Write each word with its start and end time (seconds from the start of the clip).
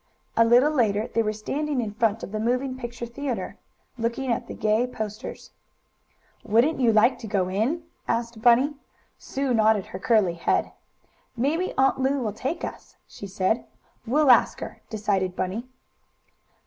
A 0.35 0.43
little 0.43 0.71
later 0.71 1.09
they 1.13 1.21
were 1.21 1.31
standing 1.31 1.79
in 1.79 1.93
front 1.93 2.23
of 2.23 2.31
the 2.31 2.39
moving 2.39 2.75
picture 2.75 3.05
theatre, 3.05 3.57
looking 3.99 4.31
at 4.31 4.47
the 4.47 4.55
gay 4.55 4.87
posters. 4.87 5.51
"Wouldn't 6.43 6.79
you 6.79 6.91
like 6.91 7.19
to 7.19 7.27
go 7.27 7.49
in?" 7.49 7.83
asked 8.07 8.41
Bunny. 8.41 8.73
Sue 9.19 9.53
nodded 9.53 9.85
her 9.85 9.99
curly 9.99 10.33
head. 10.33 10.71
"Maybe 11.37 11.71
Aunt 11.77 11.99
Lu 11.99 12.17
will 12.19 12.33
take 12.33 12.65
us," 12.65 12.97
she 13.07 13.27
said. 13.27 13.65
"We'll 14.07 14.31
ask 14.31 14.59
her," 14.59 14.81
decided 14.89 15.35
Bunny. 15.35 15.67